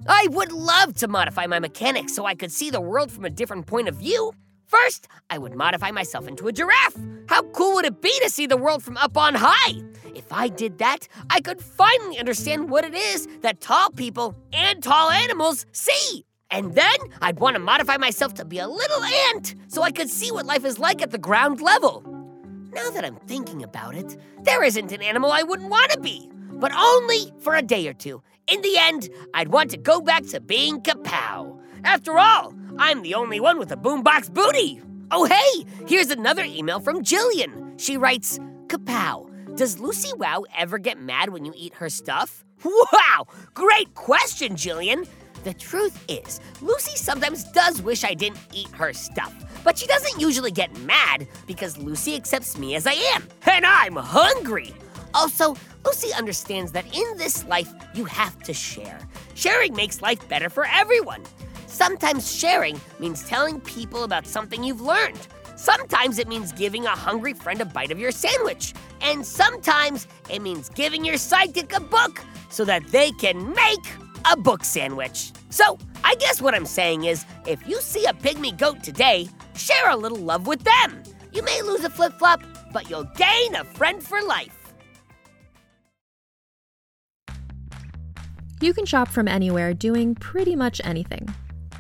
I 0.07 0.29
would 0.31 0.53
love 0.53 0.95
to 0.97 1.09
modify 1.09 1.47
my 1.47 1.59
mechanics 1.59 2.15
so 2.15 2.27
I 2.27 2.35
could 2.35 2.53
see 2.53 2.71
the 2.71 2.81
world 2.81 3.11
from 3.11 3.25
a 3.25 3.31
different 3.31 3.67
point 3.67 3.89
of 3.89 3.97
view. 3.97 4.33
First, 4.67 5.09
I 5.31 5.39
would 5.39 5.55
modify 5.55 5.91
myself 5.91 6.29
into 6.29 6.49
a 6.49 6.53
giraffe. 6.53 6.97
How 7.29 7.43
cool 7.43 7.75
would 7.75 7.87
it 7.87 8.01
be 8.01 8.13
to 8.21 8.31
see 8.31 8.47
the 8.47 8.57
world 8.57 8.83
from 8.83 8.97
up 8.99 9.17
on 9.17 9.35
high? 9.37 9.83
If 10.15 10.33
I 10.33 10.49
did 10.49 10.79
that, 10.79 11.09
I 11.29 11.41
could 11.41 11.61
finally 11.61 12.19
understand 12.19 12.71
what 12.71 12.85
it 12.85 12.95
is 12.95 13.27
that 13.41 13.61
tall 13.61 13.91
people 13.91 14.37
and 14.53 14.83
tall 14.83 15.11
animals 15.11 15.67
see. 15.73 16.25
And 16.51 16.75
then 16.75 16.97
I'd 17.23 17.41
want 17.41 17.55
to 17.55 17.61
modify 17.61 17.97
myself 17.97 18.35
to 18.35 18.45
be 18.45 18.59
a 18.59 18.69
little 18.69 19.03
ant 19.03 19.55
so 19.69 19.83
I 19.83 19.93
could 19.93 20.11
see 20.11 20.31
what 20.31 20.47
life 20.47 20.65
is 20.65 20.79
like 20.79 21.01
at 21.01 21.11
the 21.11 21.19
ground 21.19 21.61
level. 21.61 22.20
Now 22.73 22.91
that 22.91 23.05
I'm 23.05 23.17
thinking 23.27 23.63
about 23.63 23.97
it, 23.97 24.17
there 24.43 24.63
isn't 24.63 24.93
an 24.93 25.03
animal 25.03 25.33
I 25.33 25.43
wouldn't 25.43 25.71
want 25.71 25.91
to 25.93 26.01
be, 26.01 26.31
but 26.53 26.73
only 26.75 27.33
for 27.41 27.55
a 27.55 27.63
day 27.63 27.89
or 27.89 27.93
two. 27.93 28.23
In 28.47 28.63
the 28.63 28.77
end, 28.79 29.09
I'd 29.35 29.49
want 29.49 29.71
to 29.71 29.77
go 29.77 30.01
back 30.01 30.25
to 30.27 30.41
being 30.41 30.81
Kapow. 30.81 31.59
After 31.85 32.19
all, 32.19 32.55
I'm 32.79 33.03
the 33.03 33.15
only 33.15 33.41
one 33.41 33.59
with 33.59 33.73
a 33.73 33.77
boombox 33.77 34.33
booty. 34.33 34.81
Oh, 35.11 35.25
hey, 35.25 35.67
here's 35.87 36.11
another 36.11 36.45
email 36.45 36.79
from 36.79 37.03
Jillian. 37.03 37.81
She 37.81 37.97
writes 37.97 38.39
Kapow, 38.69 39.57
does 39.57 39.81
Lucy 39.81 40.13
Wow 40.17 40.45
ever 40.57 40.79
get 40.79 41.01
mad 41.01 41.31
when 41.31 41.45
you 41.45 41.53
eat 41.57 41.75
her 41.75 41.91
stuff? 41.91 42.45
Wow, 42.93 43.27
great 43.55 43.95
question, 43.95 44.55
Jillian. 44.55 45.09
The 45.43 45.55
truth 45.55 46.05
is, 46.09 46.39
Lucy 46.61 46.97
sometimes 46.97 47.45
does 47.53 47.81
wish 47.81 48.05
I 48.05 48.13
didn't 48.13 48.41
eat 48.53 48.69
her 48.73 48.93
stuff, 48.93 49.33
but 49.65 49.79
she 49.79 49.87
doesn't 49.87 50.21
usually 50.21 50.51
get 50.51 50.77
mad 50.81 51.27
because 51.47 51.79
Lucy 51.79 52.15
accepts 52.15 52.59
me 52.59 52.75
as 52.75 52.87
I 52.87 52.93
am, 52.93 53.27
and 53.47 53.65
I'm 53.65 53.97
hungry. 53.97 54.75
Also, 55.15 55.57
Lucy 55.85 56.13
understands 56.13 56.73
that 56.73 56.85
in 56.95 57.17
this 57.17 57.47
life, 57.47 57.73
you 57.95 58.05
have 58.05 58.39
to 58.43 58.53
share. 58.53 59.01
Sharing 59.35 59.75
makes 59.75 60.03
life 60.03 60.29
better 60.29 60.51
for 60.51 60.67
everyone. 60.67 61.23
Sometimes 61.67 62.31
sharing 62.35 62.79
means 62.99 63.25
telling 63.27 63.61
people 63.61 64.05
about 64.05 64.27
something 64.27 64.63
you've 64.63 64.83
learned. 64.83 65.27
Sometimes 65.57 66.19
it 66.19 66.29
means 66.29 66.53
giving 66.53 66.85
a 66.85 66.91
hungry 66.91 67.33
friend 67.33 67.61
a 67.63 67.65
bite 67.65 67.91
of 67.91 67.99
your 67.99 68.13
sandwich. 68.13 68.75
And 69.01 69.25
sometimes 69.25 70.07
it 70.29 70.43
means 70.43 70.69
giving 70.69 71.05
your 71.05 71.17
sidekick 71.17 71.75
a 71.75 71.81
book 71.81 72.21
so 72.51 72.65
that 72.67 72.87
they 72.89 73.13
can 73.13 73.53
make 73.55 73.87
a 74.31 74.37
book 74.37 74.65
sandwich. 74.65 75.33
So, 75.51 75.79
I 76.05 76.15
guess 76.17 76.41
what 76.41 76.55
I'm 76.55 76.67
saying 76.67 77.05
is 77.05 77.25
if 77.47 77.67
you 77.67 77.81
see 77.81 78.07
a 78.07 78.13
pygmy 78.13 78.57
goat 78.57 78.83
today, 78.83 79.29
share 79.55 79.91
a 79.91 79.97
little 79.97 80.19
love 80.19 80.47
with 80.47 80.63
them. 80.63 81.03
You 81.33 81.43
may 81.43 81.63
lose 81.63 81.85
a 81.85 81.91
flip 81.91 82.13
flop, 82.19 82.43
but 82.73 82.89
you'll 82.91 83.11
gain 83.17 83.55
a 83.55 83.65
friend 83.65 84.03
for 84.03 84.23
life. 84.23 84.57
You 88.61 88.75
can 88.75 88.85
shop 88.85 89.09
from 89.09 89.27
anywhere 89.27 89.73
doing 89.73 90.15
pretty 90.15 90.55
much 90.55 90.81
anything. 90.85 91.33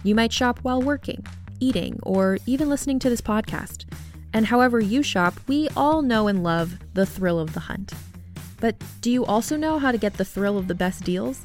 You 0.02 0.14
might 0.14 0.32
shop 0.32 0.60
while 0.62 0.80
working, 0.80 1.26
eating, 1.60 1.98
or 2.04 2.38
even 2.46 2.70
listening 2.70 2.98
to 3.00 3.10
this 3.10 3.20
podcast. 3.20 3.84
And 4.32 4.46
however 4.46 4.80
you 4.80 5.02
shop, 5.02 5.34
we 5.46 5.68
all 5.76 6.00
know 6.00 6.26
and 6.26 6.42
love 6.42 6.78
the 6.94 7.04
thrill 7.04 7.38
of 7.38 7.52
the 7.52 7.60
hunt. 7.60 7.92
But 8.60 8.76
do 9.00 9.10
you 9.10 9.24
also 9.24 9.56
know 9.56 9.78
how 9.78 9.92
to 9.92 9.98
get 9.98 10.14
the 10.14 10.24
thrill 10.24 10.56
of 10.56 10.68
the 10.68 10.74
best 10.74 11.04
deals? 11.04 11.44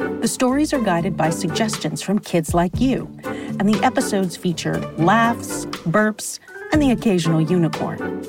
The 0.00 0.28
stories 0.28 0.72
are 0.72 0.80
guided 0.80 1.14
by 1.14 1.28
suggestions 1.28 2.00
from 2.00 2.20
kids 2.20 2.54
like 2.54 2.80
you, 2.80 3.06
and 3.24 3.68
the 3.68 3.78
episodes 3.84 4.34
feature 4.34 4.78
laughs, 4.96 5.66
burps, 5.66 6.38
and 6.72 6.80
the 6.80 6.92
occasional 6.92 7.42
unicorn. 7.42 8.24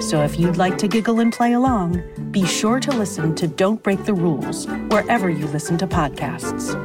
So 0.00 0.22
if 0.22 0.38
you'd 0.38 0.58
like 0.58 0.78
to 0.78 0.86
giggle 0.86 1.18
and 1.18 1.32
play 1.32 1.54
along, 1.54 2.04
be 2.30 2.46
sure 2.46 2.78
to 2.78 2.92
listen 2.92 3.34
to 3.34 3.48
Don't 3.48 3.82
Break 3.82 4.04
the 4.04 4.14
Rules 4.14 4.68
wherever 4.90 5.28
you 5.28 5.48
listen 5.48 5.76
to 5.78 5.88
podcasts. 5.88 6.76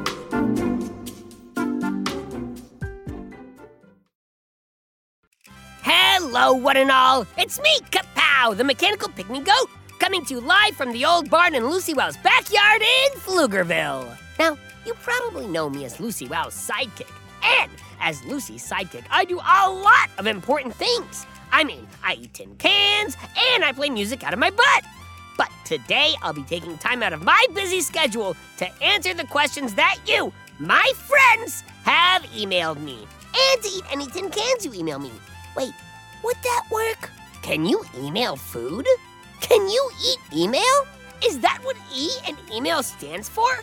Hello, 5.83 6.53
one 6.53 6.77
and 6.77 6.89
all. 6.89 7.27
It's 7.37 7.59
me, 7.61 7.79
Kapow, 7.91 8.57
the 8.57 8.63
mechanical 8.63 9.09
pygmy 9.09 9.45
goat, 9.45 9.69
coming 10.03 10.25
to 10.25 10.33
you 10.33 10.41
live 10.41 10.75
from 10.75 10.91
the 10.91 11.05
old 11.05 11.29
barn 11.29 11.55
in 11.55 11.65
Lucy 11.65 11.93
Wow's 11.93 12.17
backyard 12.17 12.81
in 12.81 13.19
Pflugerville. 13.21 14.17
Now, 14.37 14.57
you 14.85 14.93
probably 14.95 15.47
know 15.47 15.69
me 15.69 15.85
as 15.85 15.97
Lucy 15.97 16.27
Wow's 16.27 16.53
sidekick. 16.53 17.09
And 17.41 17.71
as 18.01 18.21
Lucy's 18.25 18.69
sidekick, 18.69 19.05
I 19.09 19.23
do 19.23 19.37
a 19.37 19.71
lot 19.71 20.09
of 20.17 20.27
important 20.27 20.75
things. 20.75 21.25
I 21.53 21.63
mean, 21.63 21.87
I 22.03 22.15
eat 22.15 22.33
tin 22.33 22.53
cans 22.57 23.15
and 23.53 23.63
I 23.63 23.71
play 23.71 23.89
music 23.89 24.25
out 24.25 24.33
of 24.33 24.39
my 24.39 24.49
butt. 24.49 24.83
But 25.37 25.49
today, 25.63 26.15
I'll 26.21 26.33
be 26.33 26.43
taking 26.43 26.77
time 26.79 27.01
out 27.01 27.13
of 27.13 27.23
my 27.23 27.45
busy 27.53 27.79
schedule 27.79 28.35
to 28.57 28.83
answer 28.83 29.13
the 29.13 29.27
questions 29.27 29.73
that 29.75 29.99
you, 30.05 30.33
my 30.59 30.91
friends, 30.97 31.63
have 31.85 32.23
emailed 32.23 32.81
me. 32.81 33.07
And 33.53 33.63
to 33.63 33.69
eat 33.69 33.85
any 33.89 34.07
tin 34.07 34.29
cans 34.29 34.65
you 34.65 34.73
email 34.73 34.99
me. 34.99 35.11
Wait, 35.55 35.71
would 36.25 36.37
that 36.43 36.65
work? 36.69 37.09
Can 37.41 37.65
you 37.65 37.85
email 37.97 38.35
food? 38.35 38.85
Can 39.43 39.67
you 39.69 39.91
eat 40.03 40.19
email? 40.33 40.87
Is 41.23 41.39
that 41.41 41.59
what 41.63 41.75
E 41.93 42.09
and 42.25 42.37
email 42.51 42.81
stands 42.81 43.27
for? 43.27 43.59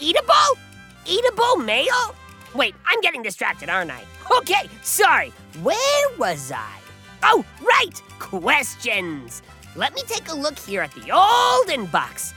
Eatable? 0.00 0.56
Eatable 1.04 1.64
mail? 1.64 2.14
Wait, 2.54 2.74
I'm 2.86 3.00
getting 3.02 3.22
distracted, 3.22 3.68
aren't 3.68 3.90
I? 3.90 4.02
Okay, 4.38 4.68
sorry. 4.82 5.32
Where 5.62 6.16
was 6.18 6.50
I? 6.50 6.80
Oh, 7.22 7.44
right! 7.62 8.02
Questions! 8.18 9.42
Let 9.76 9.94
me 9.94 10.02
take 10.06 10.28
a 10.30 10.34
look 10.34 10.58
here 10.58 10.80
at 10.80 10.92
the 10.92 11.10
old 11.12 11.68
inbox. 11.68 12.32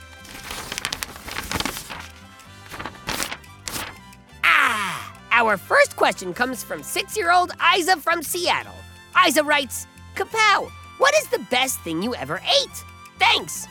Ah! 4.44 5.18
Our 5.32 5.56
first 5.56 5.96
question 5.96 6.34
comes 6.34 6.62
from 6.62 6.82
six 6.82 7.16
year 7.16 7.32
old 7.32 7.52
Isa 7.76 7.96
from 7.96 8.22
Seattle. 8.22 8.76
Isa 9.26 9.42
writes 9.42 9.86
Kapow, 10.14 10.70
what 10.98 11.14
is 11.14 11.26
the 11.28 11.40
best 11.50 11.80
thing 11.80 12.02
you 12.02 12.14
ever 12.14 12.40
ate? 12.62 12.84
Thanks! 13.18 13.66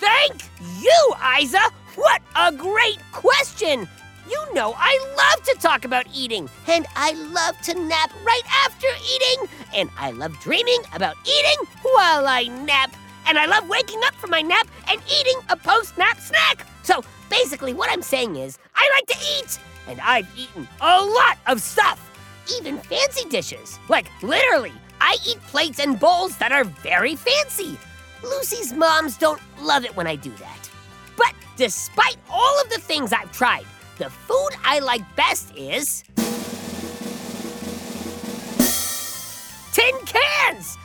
Thank 0.00 0.42
you, 0.80 1.14
Isa! 1.40 1.60
What 1.94 2.22
a 2.36 2.52
great 2.52 2.98
question! 3.12 3.88
You 4.28 4.54
know 4.54 4.74
I 4.78 4.98
love 5.16 5.44
to 5.46 5.54
talk 5.60 5.84
about 5.84 6.06
eating, 6.14 6.48
and 6.68 6.86
I 6.96 7.12
love 7.12 7.60
to 7.62 7.74
nap 7.74 8.12
right 8.24 8.42
after 8.64 8.86
eating, 9.14 9.48
and 9.74 9.90
I 9.98 10.12
love 10.12 10.38
dreaming 10.40 10.80
about 10.94 11.16
eating 11.24 11.66
while 11.82 12.26
I 12.26 12.44
nap. 12.64 12.94
and 13.26 13.38
I 13.38 13.46
love 13.46 13.68
waking 13.68 14.00
up 14.04 14.14
from 14.14 14.30
my 14.30 14.40
nap 14.42 14.66
and 14.90 15.00
eating 15.06 15.38
a 15.48 15.56
post 15.56 15.96
nap 15.98 16.18
snack. 16.18 16.66
So 16.82 17.04
basically, 17.30 17.74
what 17.74 17.90
I'm 17.90 18.02
saying 18.02 18.36
is, 18.36 18.58
I 18.74 18.90
like 18.96 19.06
to 19.06 19.24
eat, 19.38 19.58
and 19.88 20.00
I've 20.00 20.28
eaten 20.36 20.66
a 20.80 21.00
lot 21.04 21.38
of 21.46 21.60
stuff, 21.60 21.98
even 22.58 22.78
fancy 22.78 23.28
dishes. 23.28 23.78
Like, 23.88 24.10
literally, 24.22 24.72
I 25.04 25.16
eat 25.26 25.40
plates 25.48 25.80
and 25.80 25.98
bowls 25.98 26.36
that 26.36 26.52
are 26.52 26.62
very 26.62 27.16
fancy. 27.16 27.76
Lucy's 28.22 28.72
moms 28.72 29.18
don't 29.18 29.42
love 29.60 29.84
it 29.84 29.96
when 29.96 30.06
I 30.06 30.14
do 30.14 30.30
that. 30.36 30.70
But 31.16 31.34
despite 31.56 32.16
all 32.30 32.60
of 32.62 32.70
the 32.70 32.78
things 32.78 33.12
I've 33.12 33.32
tried, 33.32 33.66
the 33.98 34.08
food 34.10 34.50
I 34.64 34.78
like 34.78 35.02
best 35.16 35.52
is. 35.56 36.04
Tin 39.72 39.94
cans! 40.06 40.78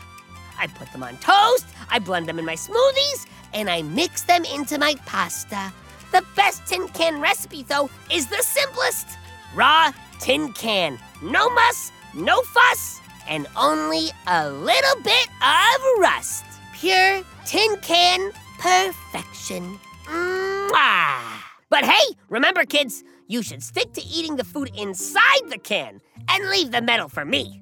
I 0.57 0.65
put 0.65 0.91
them 0.91 1.03
on 1.03 1.15
toast, 1.17 1.67
I 1.91 2.00
blend 2.00 2.27
them 2.27 2.39
in 2.39 2.45
my 2.45 2.55
smoothies, 2.55 3.27
and 3.53 3.69
I 3.69 3.83
mix 3.83 4.24
them 4.24 4.45
into 4.45 4.79
my 4.79 4.95
pasta. 5.05 5.71
The 6.12 6.25
best 6.36 6.65
tin 6.65 6.88
can 6.89 7.21
recipe, 7.21 7.62
though, 7.62 7.88
is 8.12 8.25
the 8.25 8.41
simplest 8.41 9.09
raw 9.53 9.91
tin 10.19 10.53
can. 10.53 10.97
No 11.21 11.51
muss, 11.51 11.91
no 12.15 12.41
fuss, 12.41 13.00
and 13.27 13.48
only 13.55 14.10
a 14.27 14.50
little 14.50 15.01
bit 15.03 15.27
of 15.41 16.00
rust. 16.00 16.46
Pure 16.74 17.24
tin 17.46 17.77
can 17.81 18.31
perfection. 18.60 19.79
Mwah! 20.05 21.22
But 21.69 21.86
hey, 21.86 22.15
remember, 22.29 22.65
kids, 22.65 23.03
you 23.27 23.43
should 23.43 23.62
stick 23.62 23.93
to 23.93 24.03
eating 24.05 24.36
the 24.36 24.43
food 24.43 24.72
inside 24.77 25.50
the 25.50 25.57
can 25.57 26.00
and 26.29 26.50
leave 26.50 26.72
the 26.72 26.81
metal 26.81 27.10
for 27.10 27.25
me. 27.25 27.62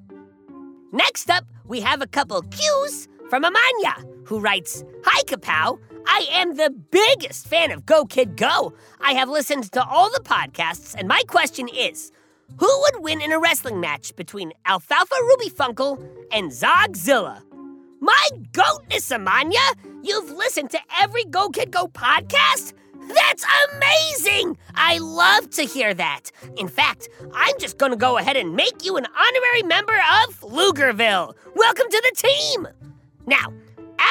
Next 0.92 1.28
up, 1.28 1.44
we 1.66 1.80
have 1.80 2.00
a 2.00 2.06
couple 2.06 2.42
cues 2.42 3.08
from 3.28 3.42
Amanya, 3.42 4.04
who 4.26 4.38
writes 4.38 4.84
Hi, 5.04 5.22
Kapow. 5.24 5.78
I 6.06 6.26
am 6.30 6.54
the 6.54 6.70
biggest 6.70 7.48
fan 7.48 7.72
of 7.72 7.84
Go 7.84 8.04
Kid 8.04 8.36
Go. 8.36 8.74
I 9.00 9.12
have 9.12 9.28
listened 9.28 9.64
to 9.72 9.84
all 9.84 10.08
the 10.10 10.20
podcasts, 10.20 10.94
and 10.96 11.08
my 11.08 11.22
question 11.26 11.68
is 11.68 12.12
Who 12.58 12.80
would 12.80 13.02
win 13.02 13.20
in 13.20 13.32
a 13.32 13.38
wrestling 13.38 13.80
match 13.80 14.14
between 14.16 14.52
Alfalfa 14.64 15.14
Ruby 15.20 15.50
Funkle 15.50 16.02
and 16.32 16.50
Zogzilla? 16.50 17.42
My 18.00 18.28
goatness, 18.52 19.10
Amanya! 19.10 19.74
You've 20.02 20.30
listened 20.30 20.70
to 20.70 20.78
every 20.98 21.24
Go 21.24 21.50
Kid 21.50 21.70
Go 21.70 21.88
podcast? 21.88 22.72
That's 23.08 23.44
amazing! 23.74 24.56
I 24.74 24.98
love 24.98 25.50
to 25.50 25.62
hear 25.62 25.92
that. 25.94 26.30
In 26.56 26.68
fact, 26.68 27.08
I'm 27.34 27.58
just 27.58 27.78
gonna 27.78 27.96
go 27.96 28.16
ahead 28.16 28.36
and 28.36 28.56
make 28.56 28.84
you 28.84 28.96
an 28.96 29.06
honorary 29.06 29.62
member 29.62 29.94
of 29.94 30.40
Pflugerville. 30.40 31.34
Welcome 31.54 31.86
to 31.90 32.02
the 32.10 32.28
team! 32.28 32.68
Now, 33.26 33.52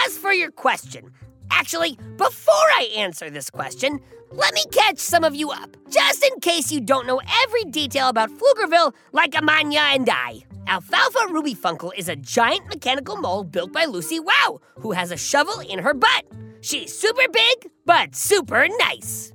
as 0.06 0.18
for 0.18 0.34
your 0.34 0.51
question, 0.51 1.12
actually, 1.51 1.98
before 2.18 2.54
I 2.54 2.92
answer 2.96 3.30
this 3.30 3.50
question, 3.50 4.00
let 4.36 4.54
me 4.54 4.63
catch 4.72 4.98
some 4.98 5.24
of 5.24 5.34
you 5.34 5.51
up, 5.51 5.75
just 5.89 6.24
in 6.24 6.39
case 6.39 6.72
you 6.72 6.82
don't 6.82 7.08
know 7.08 7.22
every 7.44 7.63
detail 7.65 8.10
about 8.10 8.30
Pflugerville 8.30 8.94
like 9.13 9.32
Amanya 9.32 9.96
and 9.96 10.10
I. 10.10 10.42
Alfalfa 10.68 11.27
Ruby 11.32 11.56
Funkle 11.56 11.92
is 11.96 12.10
a 12.10 12.15
giant 12.15 12.68
mechanical 12.68 13.15
mole 13.18 13.44
built 13.44 13.72
by 13.72 13.86
Lucy 13.86 14.20
Wow, 14.20 14.60
who 14.80 14.92
has 14.92 15.12
a 15.12 15.18
shovel 15.18 15.60
in 15.60 15.80
her 15.80 15.94
butt. 15.94 16.25
She's 16.62 16.98
super 16.98 17.27
big, 17.32 17.72
but 17.86 18.15
super 18.15 18.68
nice. 18.80 19.32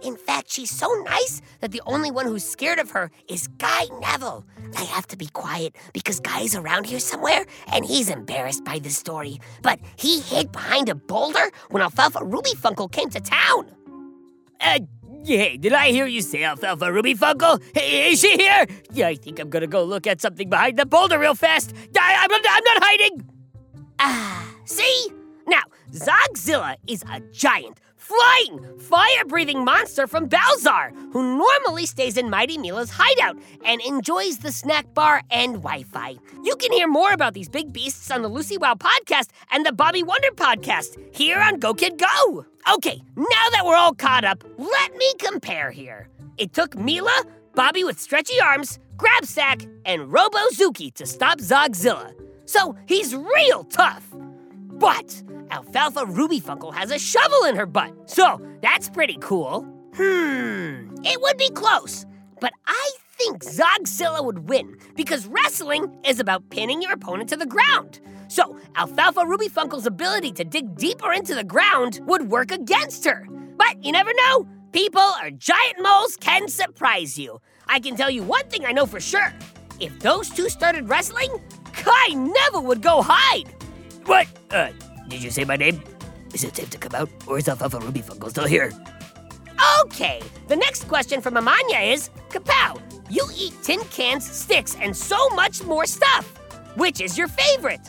In 0.00 0.16
fact, 0.16 0.48
she's 0.50 0.70
so 0.70 0.86
nice 1.04 1.42
that 1.60 1.72
the 1.72 1.82
only 1.84 2.10
one 2.10 2.26
who's 2.26 2.44
scared 2.44 2.78
of 2.78 2.92
her 2.92 3.10
is 3.28 3.48
Guy 3.58 3.86
Neville. 4.00 4.46
I 4.76 4.84
have 4.84 5.08
to 5.08 5.16
be 5.16 5.26
quiet 5.26 5.74
because 5.92 6.20
Guy's 6.20 6.54
around 6.54 6.86
here 6.86 7.00
somewhere 7.00 7.44
and 7.72 7.84
he's 7.84 8.08
embarrassed 8.08 8.64
by 8.64 8.78
this 8.78 8.96
story. 8.96 9.40
But 9.60 9.80
he 9.96 10.20
hid 10.20 10.52
behind 10.52 10.88
a 10.88 10.94
boulder 10.94 11.50
when 11.70 11.82
Alfalfa 11.82 12.24
Ruby 12.24 12.52
Funkle 12.52 12.90
came 12.90 13.10
to 13.10 13.20
town. 13.20 13.74
Uh, 14.60 14.80
hey, 15.24 15.56
did 15.56 15.72
I 15.72 15.88
hear 15.88 16.06
you 16.06 16.20
say 16.22 16.42
Alfalfa 16.44 16.92
Ruby 16.92 17.14
Funkle? 17.14 17.62
Hey, 17.74 18.12
is 18.12 18.20
she 18.20 18.36
here? 18.36 18.66
Yeah, 18.92 19.08
I 19.08 19.14
think 19.14 19.38
I'm 19.38 19.50
gonna 19.50 19.66
go 19.66 19.84
look 19.84 20.06
at 20.06 20.20
something 20.20 20.48
behind 20.48 20.78
the 20.78 20.86
boulder 20.86 21.18
real 21.18 21.34
fast. 21.34 21.72
I, 21.98 22.16
I'm, 22.20 22.32
I'm 22.32 22.64
not 22.64 22.82
hiding. 22.82 23.30
Ah, 24.00 24.54
see? 24.64 25.08
Now, 25.46 25.62
Zogzilla 25.92 26.76
is 26.86 27.02
a 27.10 27.20
giant, 27.32 27.80
flying, 27.96 28.78
fire 28.78 29.24
breathing 29.26 29.64
monster 29.64 30.06
from 30.06 30.28
Balzar, 30.28 30.92
who 31.12 31.38
normally 31.38 31.86
stays 31.86 32.16
in 32.16 32.28
Mighty 32.28 32.58
Mila's 32.58 32.90
hideout 32.92 33.36
and 33.64 33.80
enjoys 33.80 34.38
the 34.38 34.52
snack 34.52 34.92
bar 34.94 35.22
and 35.30 35.54
Wi 35.54 35.82
Fi. 35.84 36.16
You 36.44 36.56
can 36.56 36.72
hear 36.72 36.88
more 36.88 37.12
about 37.12 37.34
these 37.34 37.48
big 37.48 37.72
beasts 37.72 38.10
on 38.10 38.22
the 38.22 38.28
Lucy 38.28 38.58
Wow 38.58 38.74
podcast 38.74 39.30
and 39.50 39.64
the 39.64 39.72
Bobby 39.72 40.02
Wonder 40.02 40.30
podcast 40.32 40.98
here 41.14 41.38
on 41.40 41.58
Go 41.58 41.72
Kid 41.74 41.98
Go. 41.98 42.44
Okay, 42.74 43.02
now 43.16 43.48
that 43.52 43.62
we're 43.64 43.76
all 43.76 43.94
caught 43.94 44.24
up, 44.24 44.44
let 44.58 44.96
me 44.96 45.12
compare 45.18 45.70
here. 45.70 46.08
It 46.36 46.52
took 46.52 46.76
Mila, 46.76 47.24
Bobby 47.54 47.82
with 47.82 47.98
stretchy 47.98 48.40
arms, 48.40 48.78
Grabsack, 48.96 49.66
and 49.86 50.12
Robozuki 50.12 50.92
to 50.94 51.06
stop 51.06 51.38
Zogzilla. 51.38 52.12
So 52.44 52.76
he's 52.86 53.14
real 53.14 53.64
tough. 53.64 54.04
But 54.78 55.22
Alfalfa 55.50 56.06
Ruby 56.06 56.40
Funkle 56.40 56.72
has 56.72 56.92
a 56.92 56.98
shovel 56.98 57.44
in 57.44 57.56
her 57.56 57.66
butt, 57.66 57.92
so 58.08 58.40
that's 58.62 58.88
pretty 58.88 59.18
cool. 59.20 59.62
Hmm, 59.94 60.94
it 61.04 61.20
would 61.20 61.36
be 61.36 61.50
close, 61.50 62.06
but 62.40 62.52
I 62.66 62.90
think 63.18 63.42
Zogzilla 63.42 64.24
would 64.24 64.48
win 64.48 64.76
because 64.94 65.26
wrestling 65.26 65.92
is 66.04 66.20
about 66.20 66.48
pinning 66.50 66.80
your 66.80 66.92
opponent 66.92 67.28
to 67.30 67.36
the 67.36 67.46
ground. 67.46 68.00
So 68.28 68.56
Alfalfa 68.76 69.26
Ruby 69.26 69.48
Funkle's 69.48 69.86
ability 69.86 70.30
to 70.32 70.44
dig 70.44 70.76
deeper 70.76 71.12
into 71.12 71.34
the 71.34 71.42
ground 71.42 72.00
would 72.06 72.30
work 72.30 72.52
against 72.52 73.04
her. 73.04 73.26
But 73.56 73.82
you 73.82 73.90
never 73.90 74.12
know. 74.14 74.46
People 74.70 75.00
or 75.20 75.30
giant 75.30 75.82
moles 75.82 76.16
can 76.18 76.46
surprise 76.46 77.18
you. 77.18 77.40
I 77.66 77.80
can 77.80 77.96
tell 77.96 78.10
you 78.10 78.22
one 78.22 78.46
thing 78.48 78.64
I 78.64 78.72
know 78.72 78.86
for 78.86 79.00
sure. 79.00 79.32
If 79.80 79.98
those 80.00 80.28
two 80.28 80.48
started 80.48 80.88
wrestling, 80.88 81.30
Guy 81.84 82.14
Neville 82.14 82.64
would 82.64 82.82
go 82.82 83.02
hide. 83.02 83.52
What? 84.08 84.26
Uh, 84.50 84.70
did 85.08 85.22
you 85.22 85.30
say 85.30 85.44
my 85.44 85.56
name? 85.56 85.82
Is 86.32 86.42
it 86.42 86.56
safe 86.56 86.70
to 86.70 86.78
come 86.78 86.94
out, 86.94 87.10
or 87.26 87.36
is 87.36 87.46
Alfalfa 87.46 87.78
Ruby 87.78 88.00
Funkle 88.00 88.30
still 88.30 88.46
here? 88.46 88.72
Okay, 89.82 90.22
the 90.48 90.56
next 90.56 90.88
question 90.88 91.20
from 91.20 91.34
Amanya 91.34 91.92
is 91.92 92.08
Kapow, 92.30 92.80
you 93.10 93.28
eat 93.36 93.52
tin 93.62 93.80
cans, 93.90 94.24
sticks, 94.24 94.76
and 94.80 94.96
so 94.96 95.28
much 95.30 95.62
more 95.62 95.84
stuff. 95.84 96.24
Which 96.74 97.02
is 97.02 97.18
your 97.18 97.28
favorite? 97.28 97.86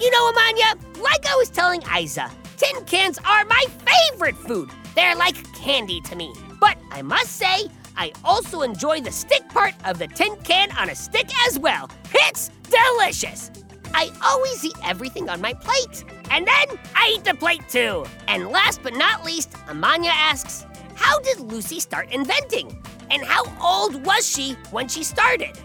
You 0.00 0.10
know, 0.10 0.32
Amanya, 0.32 1.02
like 1.02 1.26
I 1.28 1.36
was 1.36 1.50
telling 1.50 1.82
Isa, 2.00 2.30
tin 2.56 2.82
cans 2.86 3.18
are 3.18 3.44
my 3.44 3.64
favorite 3.84 4.36
food. 4.36 4.70
They're 4.94 5.16
like 5.16 5.36
candy 5.52 6.00
to 6.02 6.16
me. 6.16 6.32
But 6.60 6.78
I 6.90 7.02
must 7.02 7.36
say, 7.36 7.68
I 7.94 8.12
also 8.24 8.62
enjoy 8.62 9.02
the 9.02 9.12
stick 9.12 9.46
part 9.50 9.74
of 9.84 9.98
the 9.98 10.06
tin 10.06 10.34
can 10.44 10.72
on 10.78 10.88
a 10.88 10.94
stick 10.94 11.28
as 11.46 11.58
well. 11.58 11.90
It's 12.14 12.50
delicious. 12.70 13.50
I 13.94 14.10
always 14.24 14.64
eat 14.64 14.76
everything 14.84 15.28
on 15.28 15.40
my 15.40 15.54
plate. 15.54 16.04
And 16.30 16.46
then 16.46 16.78
I 16.94 17.14
eat 17.16 17.24
the 17.24 17.34
plate 17.34 17.68
too. 17.68 18.04
And 18.28 18.48
last 18.48 18.82
but 18.82 18.94
not 18.94 19.24
least, 19.24 19.52
Amanya 19.68 20.12
asks, 20.12 20.66
How 20.94 21.18
did 21.20 21.40
Lucy 21.40 21.80
start 21.80 22.12
inventing? 22.12 22.82
And 23.10 23.24
how 23.24 23.44
old 23.60 24.04
was 24.06 24.26
she 24.26 24.54
when 24.70 24.88
she 24.88 25.04
started? 25.04 25.58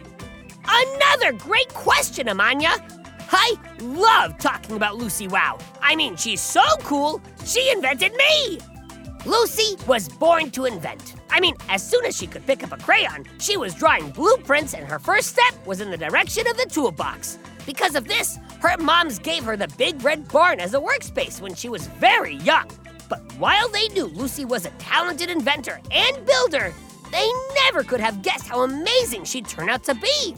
Another 0.67 1.31
great 1.31 1.69
question, 1.73 2.27
Amanya. 2.27 2.75
I 3.31 3.55
love 3.81 4.37
talking 4.37 4.75
about 4.75 4.97
Lucy 4.97 5.27
Wow. 5.27 5.57
I 5.81 5.95
mean, 5.95 6.15
she's 6.15 6.41
so 6.41 6.63
cool, 6.79 7.21
she 7.45 7.71
invented 7.71 8.13
me. 8.13 8.59
Lucy 9.25 9.75
was 9.87 10.07
born 10.07 10.51
to 10.51 10.65
invent. 10.65 11.15
I 11.29 11.39
mean, 11.39 11.55
as 11.69 11.87
soon 11.87 12.05
as 12.05 12.15
she 12.15 12.27
could 12.27 12.45
pick 12.45 12.63
up 12.63 12.71
a 12.71 12.77
crayon, 12.77 13.25
she 13.39 13.57
was 13.57 13.73
drawing 13.73 14.09
blueprints, 14.11 14.73
and 14.73 14.87
her 14.87 14.99
first 14.99 15.29
step 15.29 15.53
was 15.65 15.81
in 15.81 15.91
the 15.91 15.97
direction 15.97 16.47
of 16.47 16.57
the 16.57 16.65
toolbox. 16.65 17.37
Because 17.67 17.95
of 17.95 18.07
this, 18.07 18.39
her 18.61 18.77
moms 18.77 19.19
gave 19.19 19.43
her 19.43 19.57
the 19.57 19.67
big 19.77 20.01
red 20.01 20.27
barn 20.29 20.61
as 20.61 20.73
a 20.73 20.79
workspace 20.79 21.41
when 21.41 21.53
she 21.53 21.67
was 21.67 21.85
very 21.85 22.37
young. 22.37 22.71
But 23.09 23.19
while 23.37 23.67
they 23.67 23.89
knew 23.89 24.05
Lucy 24.05 24.45
was 24.45 24.65
a 24.65 24.69
talented 24.79 25.29
inventor 25.29 25.81
and 25.91 26.25
builder, 26.25 26.73
they 27.11 27.29
never 27.65 27.83
could 27.83 27.99
have 27.99 28.21
guessed 28.21 28.47
how 28.47 28.63
amazing 28.63 29.25
she'd 29.25 29.49
turn 29.49 29.69
out 29.69 29.83
to 29.83 29.95
be. 29.95 30.33